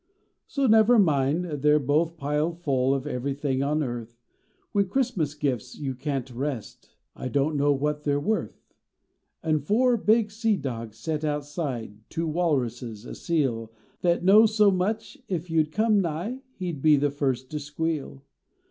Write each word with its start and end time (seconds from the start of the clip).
So 0.47 0.65
never 0.65 0.97
mind, 0.97 1.45
they 1.61 1.69
re 1.73 1.77
both 1.77 2.17
piled 2.17 2.57
full 2.63 2.95
Of 2.95 3.05
everything 3.05 3.61
on 3.61 3.83
earth, 3.83 4.17
With 4.73 4.89
Christmas 4.89 5.35
gifts 5.35 5.73
till 5.75 5.83
you 5.83 5.93
can 5.93 6.23
t 6.23 6.33
rest, 6.33 6.95
I 7.15 7.27
don 7.27 7.51
t 7.51 7.57
know 7.59 7.71
what 7.71 8.03
they 8.03 8.13
re 8.15 8.17
worth. 8.17 8.73
An 9.43 9.59
four 9.59 9.97
big 9.97 10.31
sea 10.31 10.57
dogs 10.57 10.97
set 10.97 11.23
outside 11.23 11.99
Two 12.09 12.25
walruses, 12.25 13.05
a 13.05 13.13
seal 13.13 13.71
That 14.01 14.23
knows 14.23 14.55
so 14.55 14.71
much 14.71 15.19
if 15.27 15.51
you 15.51 15.63
d 15.65 15.69
come 15.69 16.01
nigh 16.01 16.41
He 16.51 16.71
d 16.71 16.79
be 16.79 16.95
the 16.95 17.11
first 17.11 17.51
to 17.51 17.59
squeal. 17.59 18.23